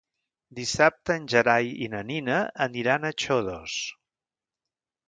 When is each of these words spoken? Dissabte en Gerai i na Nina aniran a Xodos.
Dissabte 0.59 1.17
en 1.19 1.27
Gerai 1.33 1.69
i 1.89 1.91
na 1.97 2.01
Nina 2.09 2.41
aniran 2.67 3.07
a 3.13 3.17
Xodos. 3.27 3.79